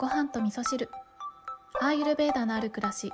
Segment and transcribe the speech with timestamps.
[0.00, 0.88] ご飯と味噌汁
[1.78, 3.12] アーユルベーダのある暮らし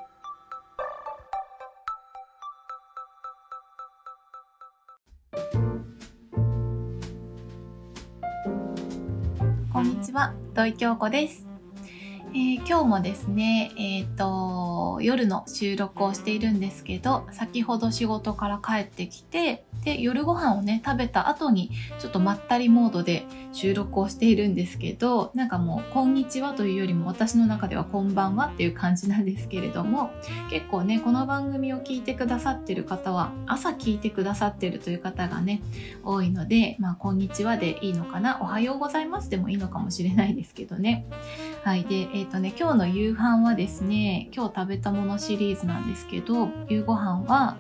[9.73, 11.49] こんにちは、土井京子です。
[12.29, 30.11] えー今日もですね、えっ、と、夜の収録をしているんですけど、先ほど仕事から帰ってきて、で、夜ご飯をね、食べた後に、ちょっとまったりモードで収録をしているんですけど、なんかもう、こんにちはというよりも、私の中ではこんばんはっていう感じなんですけれども、
[30.51, 35.63] 結構ね、この番組を聞いてくださってる方は、朝聞いてくださってるという方がね、
[36.03, 41.07] 多いので、まあ、こんにちはでいいのかな、おはようございますでもいいのかもしれないですけどね。
[41.63, 41.85] はい。
[41.85, 47.57] で、えっ、とね、今日の夕飯はですね、今日食べたものシリーズなんですけど、夕ご飯は、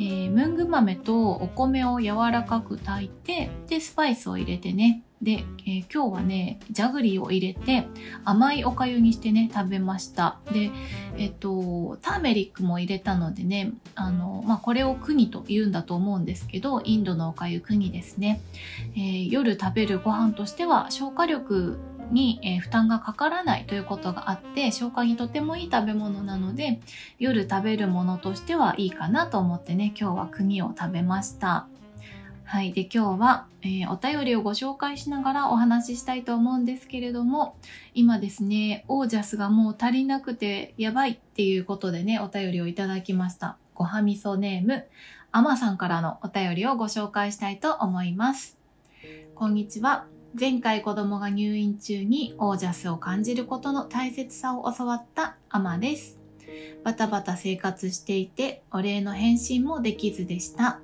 [0.00, 7.86] えームング豆とお米を柔らかく炊いて、で、スパイスを入れてね、で、えー今日はね、ジャグリーを入れて、
[8.24, 10.38] 甘いおかゆにしてね、食べました。
[10.52, 10.70] で、
[11.18, 18.40] えっ、と、ターメリックも入れたのでね、あの、まあ、これをクニと言うんだと思うんですけど、インドのおかゆクニですね。
[18.96, 21.78] え夜食べるご飯としては消化力
[22.10, 26.80] に、えー負担がかからないということがあって消化にとてもいい食べ物なので
[27.18, 31.66] 夜食べるものとしてはいいかなと思ってね今日は釘を食べました。
[32.44, 32.72] はい。
[32.72, 37.56] で今日は、えーお便りをご紹介しながらお話ししたいと思うんですけれども
[37.94, 43.56] 今ですねオージャスがもう足りなくてやばいっていうことでねお便りをいただきました。
[43.74, 44.84] ごはみそネーム
[45.32, 48.58] アマさんからのお便りをご紹介したいと思います。
[49.34, 50.19] こんにちは。
[50.38, 56.20] 前回子供が入院中にオージャスを感じることの大切さを教わったアマです。
[56.84, 60.80] バタバタ生活していてお礼の返信もできずでした。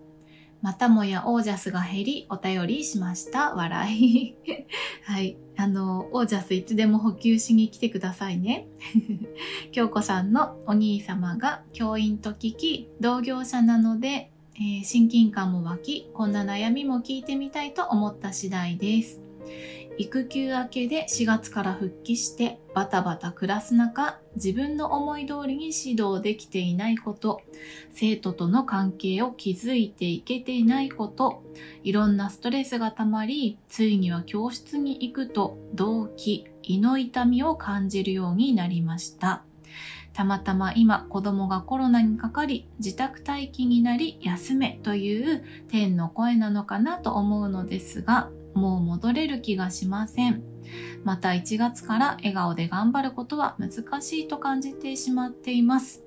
[0.63, 3.55] またもやオージャスが減りお便りしました。
[3.55, 4.35] 笑い。
[5.05, 5.37] はい。
[5.57, 8.67] あの、オージャスいつでも補給しに来てくださいね。
[9.71, 19.26] 京子さんのお兄様が教員と聞き、同業者なのでえー親近感も湧き、こんな悩みも聞いてみたいと思った次第です。
[19.99, 27.41] 育休明けで4月から復帰してバタバタ暮らす中、自分の思い通りに指導できていないこと、
[27.93, 31.43] 生徒との関係を築いていけていないこと、
[31.83, 39.45] いろんなストレスが溜まり、ついには教室に行くと動悸、胃の痛みを感じるようになりました。
[40.13, 50.43] たまたま今子供がコロナにかかり自宅待機になり休めという天の声なのかなと思うのですがもう戻れる気がしません。
[51.05, 56.03] また1月から笑顔で頑張ることは難しいと感じてしまっています。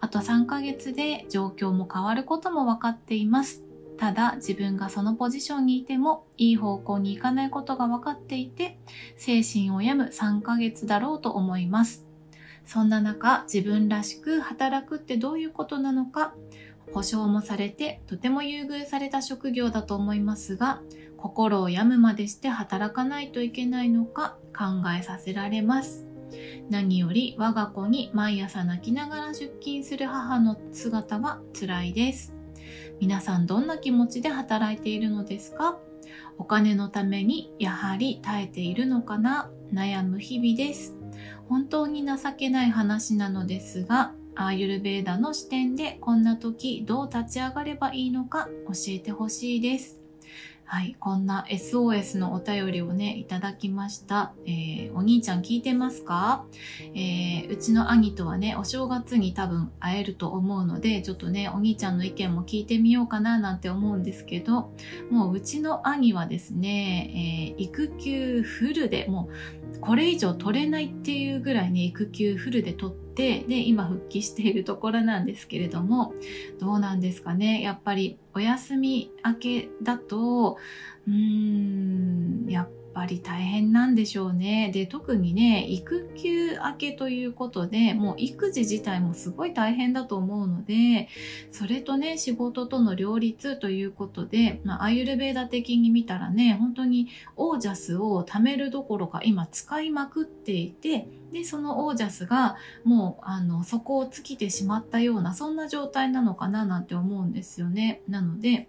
[0.00, 3.64] あと3ヶ月で状況も変わることも分かっています。
[3.98, 8.78] ただ自分がそのポジションにいてもいい方向に行かないことが分かっていて
[9.16, 12.08] 精神を病む3ヶ月だろうと思います。
[12.68, 16.34] そんな中、自分らしく働くってどういうことなのか、
[16.92, 20.82] 保証もされて、とても優遇された職業だと思いますが、
[21.18, 26.06] 心を病むまでして働かないといけないのか考えさせられます。
[26.70, 32.34] 何より我が子に毎朝泣きながら出勤する母の姿は辛いです。
[33.00, 35.78] 皆さんどんな気持ちで働いているのですか？
[36.38, 39.50] お金のためにやはり耐えているのかな？
[39.72, 40.94] 悩む日々です。
[41.48, 50.00] 本当に情けない話なのですが、アーユルベーダの視点でこんな時どう立ち上がればいいのか教えてほしいです。
[50.70, 54.34] はい、こんな SOS のお便りをね、いただきました。
[54.44, 56.44] えーお兄ちゃん聞いてますか、
[56.94, 64.70] えーうちの兄とはね、お正月に多分会えると思うので、ちょっとね、お兄ちゃんの意見も聞いてみようかななんて思うんですけど、
[65.10, 69.30] もううちの兄はですね、えー育休フルで、も
[69.74, 76.14] うこれ以上取れないっていうぐらいね、育休フルで取って、で、今復帰しているところなんですけれども、
[76.60, 77.60] どうなんですかね。
[77.60, 80.56] やっぱりお休み明けだと、
[81.06, 84.72] うーん、やっぱりぱり大変なんでしょうね。
[84.74, 91.08] で、特にね、育休明けということで、もう育児自体もすごい大変だと思うので、
[91.52, 108.02] それとね、仕事との両立ということで、まあ、アーユルベーダ的に見たらね、本当にオージャスを貯めるどころか今使いまくっていて、で、そのオージャスがもう、あの、底を尽きてしまったような、そんな状態なのかななんて思うんですよね。
[108.08, 108.68] なので、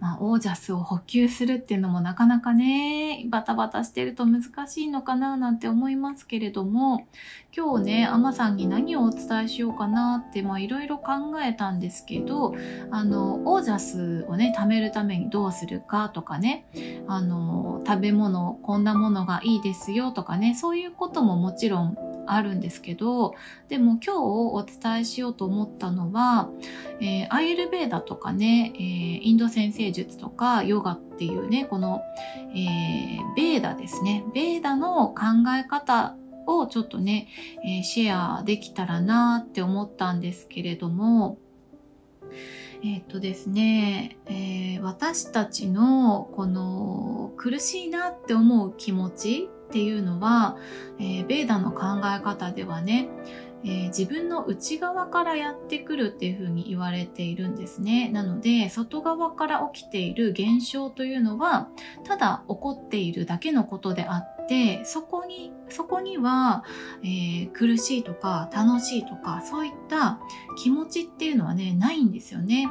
[0.00, 7.06] まあ、オージャスを補給するっていうのもなかなかね、バタバタしてると難しいのかななんて思いますけれども、
[7.56, 12.54] 今日ね、アマさんに何をお伝えしようかなって、まあいろいろ考えたんですけど、
[12.90, 16.66] あの、オージャスをね、貯めるためにどうするかとかね、
[17.06, 21.96] あの、食べ物、こんなものがいいですよとかね、そういうことももちろん
[22.26, 23.34] あるんですけど、
[23.68, 26.50] でも今日お伝えしようと思ったのは、
[27.00, 32.02] えー、アイルベーダとかね、えー、インド先生術とかヨガっていうね、この、
[32.54, 34.24] えー、ベーダですね。
[34.34, 35.14] ベーダの考
[35.58, 37.28] え方をちょっとね、
[37.64, 41.38] え、シェアできたらなって思ったんですけれども、
[42.84, 50.56] えっ、とですね、えー、私たちのこの苦しいなって思う気持ちっていうのは、
[50.98, 53.08] えー、ベーダの考え方ではね、
[53.64, 58.08] えー、自分の内側からやってくるっていうふうに言われているんですね。
[58.10, 61.68] なので、外側から起きている現象というのは、
[62.04, 66.64] ただ起こっているだけのことであって、そこに、そこには、
[67.02, 70.20] えー、苦しいとか楽しいとか、そういった
[70.62, 72.68] 気持ちっていうのはね、ないんですよね。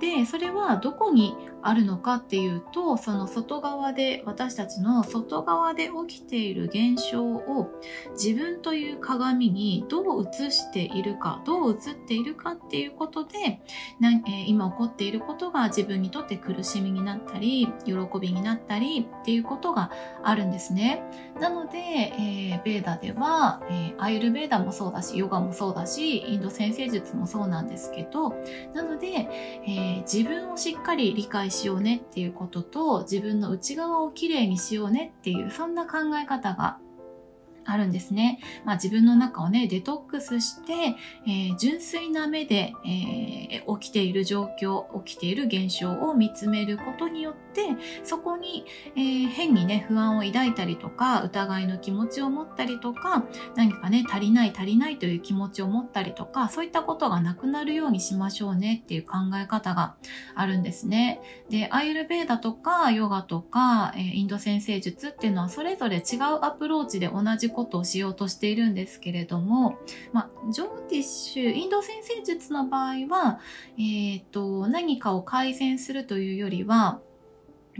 [0.00, 7.70] で、それはどこにあるのかっていうと、その外側で、私たちの外側で起きている現象を
[8.12, 19.90] 自分という鏡にどう映しているか、どう映っているかっていうことで、えー、今起こっていることが自分にとって苦しみになったり、喜びになったりっていうことが
[20.22, 21.02] あるんですね。
[21.40, 28.34] なので、えー、ベーダでは、えー、アイルベーダもそうだし、ヨガもそうだし、インド先生術もそうなんですけど、
[28.74, 29.28] なので、
[29.66, 36.78] えー、自分をしっかり理解しようねっていうことと、自分の内側をきれいにしようねっていう、そんな考え方が
[37.70, 38.40] あるんですね。
[38.64, 47.62] まあ、自分の中をね、デトックスして、えー、純粋な目で、えー、起きている状況、起きている現象を見つめることによって、
[48.04, 48.64] そこに、
[48.96, 53.24] えー、変にね、不安を抱いたりとか、疑いの気持ちを持ったりとか、
[53.54, 59.96] 何かね、足りない足りないという気持ちを持ったりとか、そういったことがなくなるようにしましょうねっていう考え方が
[60.34, 61.20] あるんですね。
[61.50, 69.78] で、アイルベーダとか、ヨガとか、えインド先生術っていうのはそれぞれ違うアプローチで同じことをしようとしているんですけれども、
[70.12, 73.40] まあ、ジョーティッシュ、インド先生術の場合は、
[73.76, 77.00] えっ、ー、と、何かを改善するというよりは、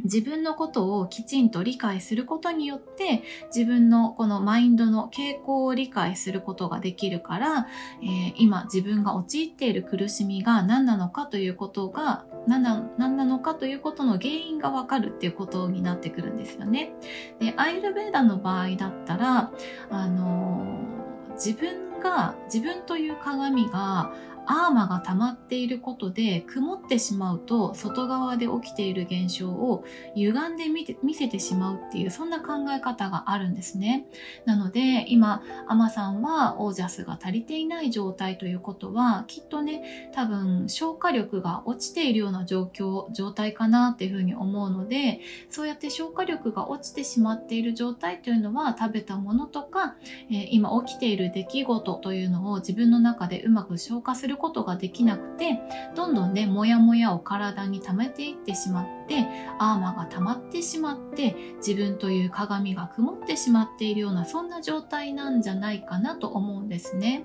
[0.05, 3.23] 自分のことをきちんと理解することによって
[3.55, 7.67] 自分のこのマインドの傾向を理解することができるから、
[8.03, 16.93] えー、今自分が陥っている苦しみが何なのかということが何な何なのかということの原因がわかるっていうことになってくるんですよね。
[17.39, 19.53] で、アイルベーダの場合だったら、
[19.91, 24.13] あのー、自分が、自分という鏡が
[24.49, 29.85] アーマが溜まっていることで曇ってしまうと外側で起きている現象を
[30.15, 34.07] 歪んで見て見せてしまうっていうそんな考え方があるんですね。
[34.47, 45.21] なので今アマさんはオージャスが足りていない状態ということはきっとね多分消化力が落ちているような状況状態かなっていうふうに思うので
[45.51, 49.97] そうやって消化力が落ちてしまっている状態というのは食べたものとか、
[50.31, 55.61] えー、今起きている出来事というのを自分の中でうまく消化することができなくて
[55.95, 59.27] どんどんねモヤモヤを体に溜めていってしまって
[59.59, 67.25] アーマーが溜まってしまって自分という鏡が曇ってしまっているようなそんな状態なんじゃないかなと思うんですね。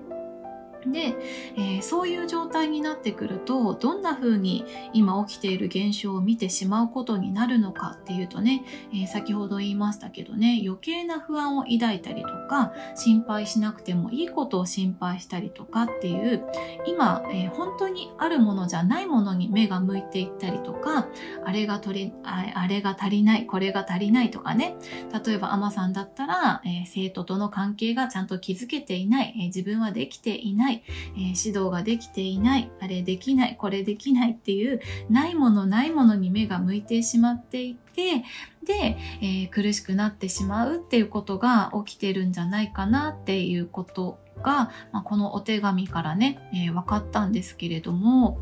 [0.86, 1.16] で、
[1.56, 16.44] えー、そういう状態になってくるとどんな風に今起きている現象を見てしまうことになるのかっていうとね、えー、先ほど言いましたけどね余計な不安を抱いたりとか心配しなくてもいいことを心配したりとかっていう
[16.86, 21.08] 今、えー、本当にあるものじゃないものに目が向いていったりとか
[21.44, 24.76] あれが取りああれが足りないこれが足りないとかね
[25.24, 30.73] 例えばアマさんだったら、え生徒との関係がちゃんと築けていない、え自分はできていない、
[31.16, 38.24] えー、指導ができていない、あれできない、これできないっていう、ないものないものに目が向いてしまっていて、
[38.64, 48.38] で、えー、苦しくなってしまうっていうことが起きてるんじゃないかなっていうことが、まあ、このお手紙からね、えー、分かったんですけれども、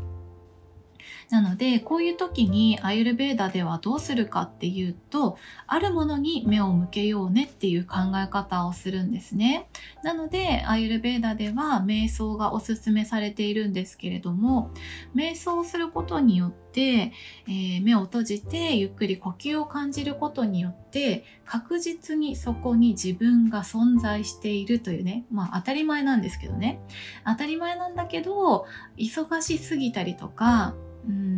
[1.29, 5.37] なので、こういう時にアイルベーダではどうするかっていうと、
[5.67, 9.67] あるものに目を向けようねっていう考え方をするんですね。
[10.03, 14.71] なので、アイルベーダでは瞑想がおすすめされているんですけれども、
[15.15, 17.11] 瞑想をすることによって、
[17.47, 26.81] えー、目を閉じてゆっくり呼吸を感じることによって確実にそこに自分が存在しているというねまあ当たり前なんですけどね
[27.25, 28.65] 当たり前なんだけど
[28.97, 30.73] 忙しすぎたりとか
[31.07, 31.33] うん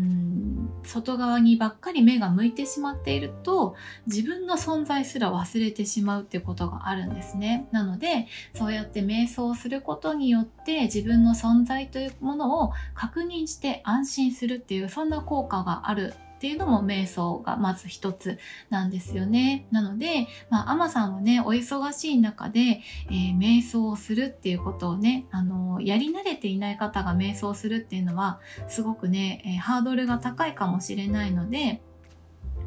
[0.84, 3.76] 外側にばっかり目が向いてしまっていると
[4.08, 7.68] 自分の存在すら忘れてしまうっていうことがあるんですね。
[7.72, 18.38] なのでそうやって瞑想をすることによって自分の存在というものを確認して安心するっていうそんな効果があるっていうのも瞑想がまず一つ
[18.70, 19.68] なんですよね。
[19.72, 31.82] なので、まあ、アマさんはね、お忙しい中で、えー、瞑想をするっていうことをね、あのー、やり慣れていない方が瞑想するっていうのは、すごくね、えー、ハードルが高いかもしれないので、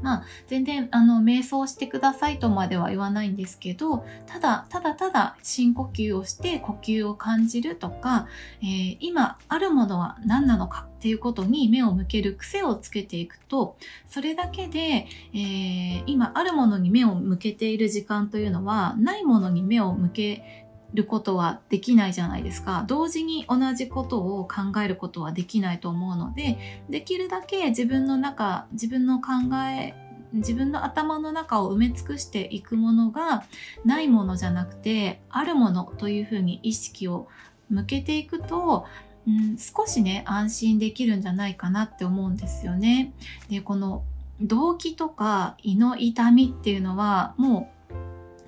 [0.03, 8.27] まあ、全然、あの、瞑想してくださいとまでは言わないんですけど、ただ、ただただ深呼吸をして呼吸を感じるとか、
[8.63, 13.77] えー、今あるものは何なのかっていうことに目を向ける癖をつけていくと、
[14.09, 22.85] それだけで、えー、今あるものに目を向けている時間というのは、ないものに目を向けることはできないじゃないですか。
[22.87, 29.33] 同時に同じことを考えることはできないと思うので、できるだけ自分の中、自分の考
[29.71, 29.95] え、
[30.33, 33.45] 自分の頭の中を埋め尽くしていくものが
[33.85, 37.29] ないものじゃなくて、あるものというふうに意識を
[37.71, 38.87] 向けていくと、
[39.27, 43.13] うん、少しね、安心できるんじゃないかなって思うんですよね。
[43.51, 44.05] で、この
[44.41, 47.78] 動悸とか胃の痛みっていうのはもう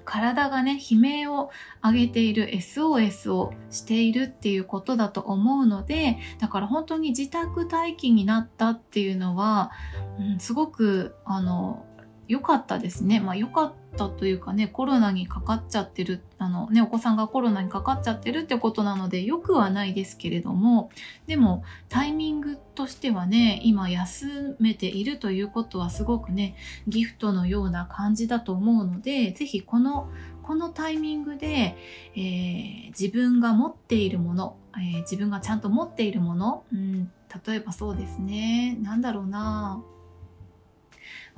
[0.04, 1.50] 体がね、悲鳴を
[1.82, 9.70] 上げている SOS をしているっていうことだと思うので、だから本当に自宅待機になったっていうのは、
[10.18, 11.84] うん、すごく、あの、
[12.30, 13.18] 良かったですね。
[13.18, 20.90] まあ良かったというかね、コロナにかかっちゃってる、あのね、お子さんがコロナにかかっちゃってるってことなので、良くはないですけれども、
[21.26, 26.54] でもタイミングとしてはね、今休めているということはすごくね、
[26.86, 30.08] ギフトのような感じだと思うので、ぜひこの
[30.44, 31.76] このタイミングで、
[32.14, 37.10] えー、自分が持っているもの、えー、自分がちゃんと持っているもの、うん、
[37.46, 39.82] 例えばそうですね、なんだろうな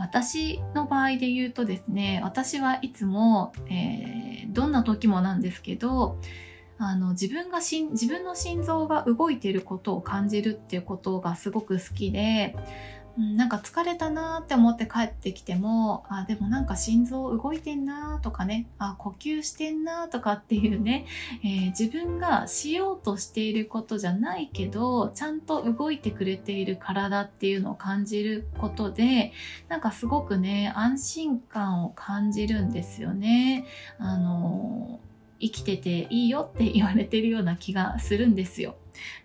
[0.02, 6.18] 私の場合で言うとですね、私はいつも、えー、どんな時もなんですけど、
[6.76, 12.56] あの自分がしん自分の心臓が動いていることを感じるっていうことがすごく好きで
[13.19, 21.07] うん、なんか疲れたなって思って帰ってきても、あ、でもなんか心臓動いてんなとかね、あ、呼吸してんなとかっていうね、
[21.45, 29.33] えー、自分がしようとしていることじゃないけど、ちゃんと動いてくれている体っていうのを感じることで、
[29.69, 33.66] なんかすごくね、安心感を感じるんですよね。
[33.99, 35.12] あのー
[35.42, 38.76] 生きてていいよって言われてるような気がするんですよ。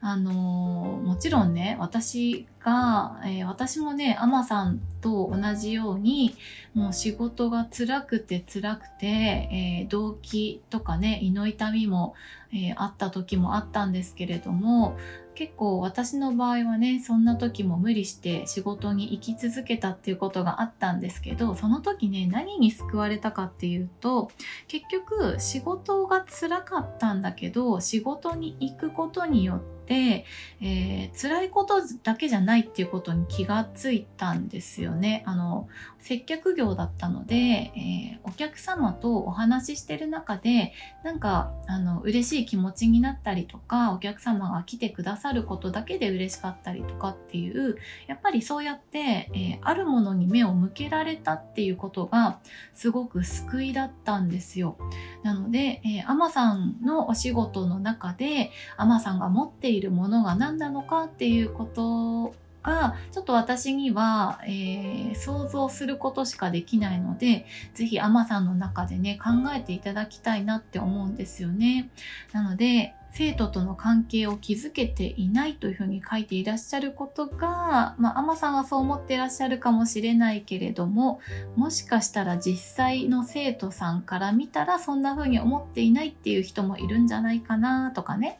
[0.02, 6.36] あのー、もちろんね、私が、えー、私もね、アマさんと同じように、
[6.74, 12.16] もう仕事が辛くて辛くて、えー、動機とかね、胃の痛みも、
[12.54, 14.98] えあった時もあったんですけれども、
[15.38, 24.32] 結構私の場合はねそんな時も無理して仕事に行き続けたっていうことがあったんですけどその時ね何に救われたかっていうと
[24.68, 30.26] 結局仕事が辛かったんだけど仕事に行くことによってて、
[30.62, 35.24] えー、辛いことだけじゃないっていうことに気がついたんですよね。
[35.26, 35.68] あの、
[36.00, 47.78] 接客業だったので、えー、お客様とお話ししてる中で、なんか、あの、嬉しい気持ちになったりとか、お客様が来てくださることだけで嬉しかったりとかっていう、
[48.08, 52.40] やっぱりそうやって、えー、あるものに目を向けられたっていうことが、
[52.74, 54.78] すごく救いだったんですよ。
[55.24, 71.90] なので、えー、アマさんのお仕事の中で、アマさんが持っていいるものが何なのかっていうことがちょっと私には、えー、想像することしかできないので是非アマさんの中でね考えていただきたいなって思うんですよね。
[72.34, 81.20] なので生徒との関係を築けていないというふうに書いていらっしゃることが、まあ、アマさんはそう思っていらっしゃるかもしれないけれども、
[81.56, 88.40] もしかしたら実際の生徒さんから見たらそんなふうに思っていないっていう人もいるんじゃないかなとかね、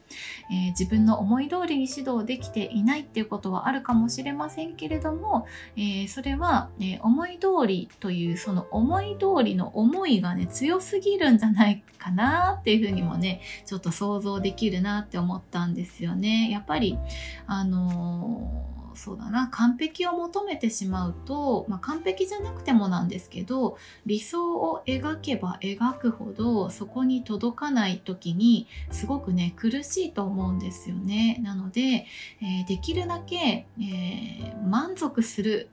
[0.52, 16.50] えー、自分の思い通りに指導できていないっていうことはあるかもしれませんけれども、えー、それは、えー、思い通りというその思い通りの思いがね、強すぎるんじゃないかなっていうふうにもね、ちょっと想像でききるなって思ったんですよね。
[16.50, 16.98] やっぱり、
[17.46, 31.40] あのー、そうだな、完璧を求めてしまうと、まあ、完璧じゃなくてもなんですけど、理想を描けば描くほど、そこに届かない時に、すごくね、苦しいと思うんですよね。
[31.44, 32.08] なので、
[32.42, 35.70] えー、できるだけ、えー、満足する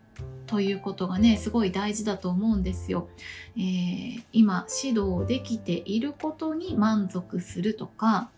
[0.46, 3.08] ということがねすごい大事だと思うんですよ。
[3.56, 8.30] えー、今指導できていることに満足するとか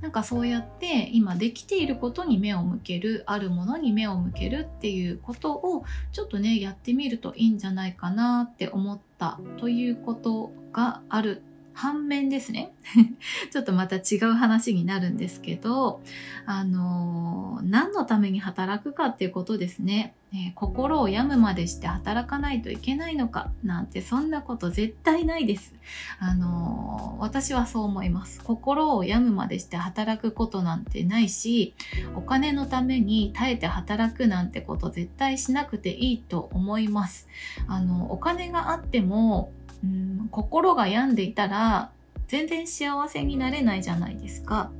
[0.00, 11.42] なんかそうやって今できていることに目を向けるあるものに目を向けるっていうことをちょっとねやってみるといいんじゃないかなって思ったということがある
[11.80, 12.72] 反面ですね。
[13.50, 16.02] ちょっとまた違う話になるんですけど
[16.44, 25.74] あの何のために働くかっていうことですね、えー、心を病むまでして働かないといけないのかなんてそんなこと絶対ないです。
[26.18, 28.42] あの私はそう思います。
[28.44, 31.72] 心を病むまでして働くことなんてないし
[32.14, 37.26] お金のために耐えて働くなんてこと絶対しなくていいと思います。
[37.68, 39.50] あのお金があっても
[39.84, 41.90] うん心が病んでいたら
[42.28, 44.70] 全然幸せになれないじゃないですか。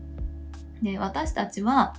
[0.83, 1.95] で私たちは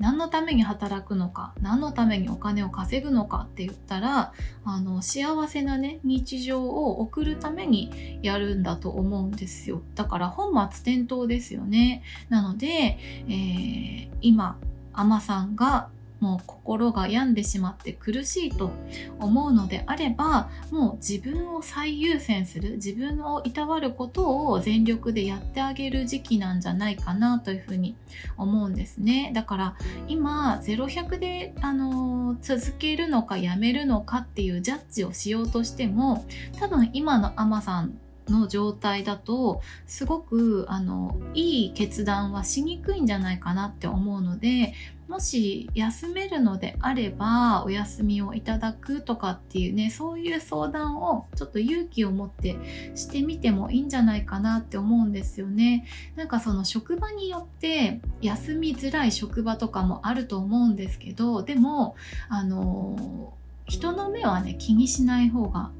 [0.00, 4.32] 何のために働くのか何のためにお金を稼ぐのかって言ったら
[4.64, 14.56] あの幸せなね日常を送るためにやるんだと思うんですよだから本末転倒ですよねなので、えー、今
[14.94, 15.90] アマさんが
[16.20, 18.70] もう心が病んでしまって苦しいと
[19.18, 27.96] 思うのであればもう自分を最優先する自分をいたわることを全力でやってあげる時期なんじゃないかなというふうに
[28.36, 29.32] 思うんですね。
[29.34, 29.76] だから
[30.08, 36.24] 今0100で、あの続けるのかやめるのかっていうジャッジをしようとしても
[36.58, 37.98] 多分今のアマさん
[38.28, 44.74] の状態だとすごくあのいい決断はしにくいんじゃないかなって思うので
[45.10, 52.56] もし休めるのであればお休みをいただくとかっていうねそういう相談をちょっと勇気を持って
[52.94, 55.84] してみてもいいんじゃないかなって思うんですよね。
[56.14, 61.96] なんかその職場によって休みづらい職場とかもあると思うんですけどでも
[62.28, 63.34] あの
[63.66, 65.72] 人の目はね気にしない方が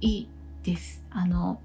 [0.00, 0.28] いい
[0.64, 1.60] ですあの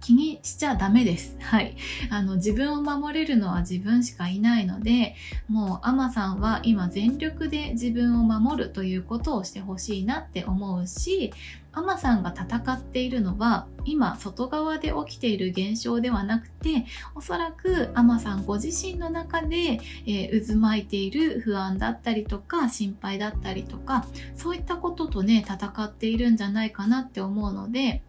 [0.00, 1.36] 気にしちゃダメです。
[1.40, 1.76] はい。
[2.10, 5.14] あの、自分を守れるのは自分しかいないので、
[5.48, 11.32] もう、アマさんは今全力で自分を守るということをしてほしいなって思うし、
[11.72, 28.02] アマさんが戦っているのは、今、外側で起きている現象ではなくて、おそらくアマさんご自身の中で、えー、渦巻いている不安だったりとか、心配だったりとか、そういったこととね、戦っているんじゃないかなって思うので、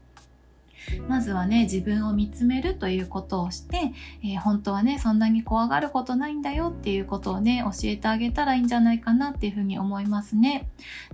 [1.07, 10.67] まずはね、自分を見つめるということをして、えー、本当はね、そんなに怖がることないんだよっていうことをね、教えてあげたらいいんじゃないかなっていうふうに思いますね。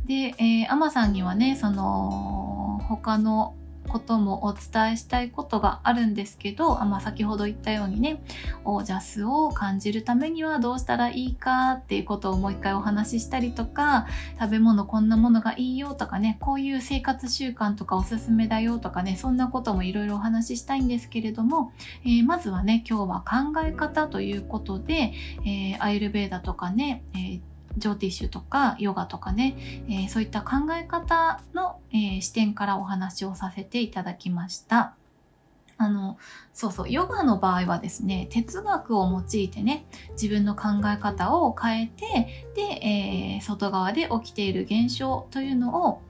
[0.06, 3.56] で、えー、アマさんにはね、その、他の
[3.88, 8.21] こともお伝えしたいことがあるんですけど、あまあ、先ほど言ったようにね、
[8.65, 14.08] オージャスを感じるためにはどうしたらいいかっていうことをもう一回お話ししたりとか、
[14.39, 21.71] 食べ物こんなものがいいよとかね、こういう生活習慣とかおすすめだよとかね、そんなこともいろいろお話ししたいんですけれども、
[22.04, 25.13] えー、まずはね、今日は考え方ということで、
[25.45, 27.41] えー、アイルベーダとかね、えー
[27.78, 29.56] ジョーティッシュとかヨガとかね、
[29.88, 34.96] えー、そういった考え方の、えー、視点からお話をさせていただきました。
[35.80, 36.18] あの、
[36.54, 46.02] そうそう、ヨガの場合はですね、哲学を用いてね、自分の考え方を変えて、で、えー、外側で起きている現象というのを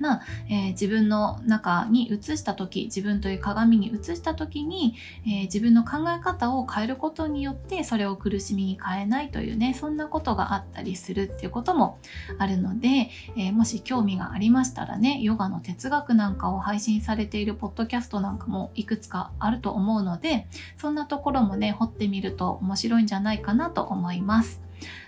[0.00, 4.94] まあえー、自分の中に映した時自分という鏡に映した時に、
[5.26, 11.98] えー、自分の考え方を変えることによってそれを苦しみに変えないというねそんなことがあったりするっていうことも
[12.38, 24.65] あるので、えー、もし興味がありましたらねヨガの哲学なんかを配信されているポッドキャストなんかもいくつかあると思うのでそんなところもね掘ってみると面白いんじゃないかなと思います。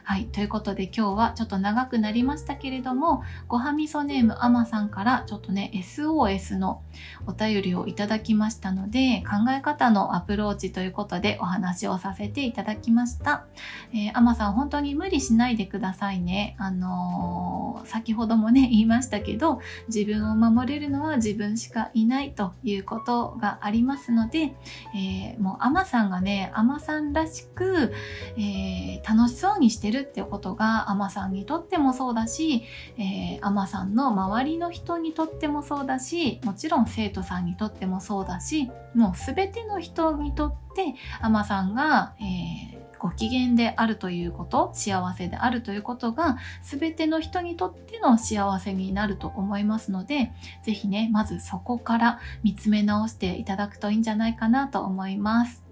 [0.08, 0.24] はい。
[0.24, 6.80] ということで今日はちょっと長くなりましたけれども、ごはみそネームアマさんからちょっとね、SOS の
[7.26, 13.44] お便りをいただきましたので、考え方のアプローチということでお話をさせていただきました。
[13.92, 16.56] えー、アマさん本当に無理しないでくださいね。
[16.58, 24.54] あのー、先ほどもね、 言いましたけど、自分を守れるのは自分しかいないということがありますので、
[24.94, 27.92] えー、もうアマさんがね、アマさんらしく、
[28.38, 32.64] え楽しそうにしてるっていうことがアマさんにとってもそうだし、
[32.96, 55.67] えー、アマさんの周りの人にとってもそうだしもちろん生徒さんにとってもそうだしもう全ての人にとってアマさんが、えーご機嫌であるということ幸せであるということが全ての人にとっての幸せになると思いますので是非ねまずそこから見つめ直していただくといいんじゃないかなと思います。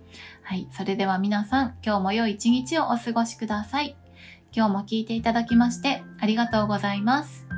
[0.47, 0.69] はい。
[0.71, 3.97] それでは皆さん、今日も良い一日をお過ごしください。
[4.53, 7.49] 今日も聞いていただきましてありがとうございます。